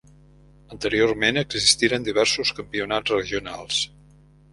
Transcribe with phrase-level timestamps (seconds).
[0.75, 3.83] Anteriorment existiren diversos campionats regionals.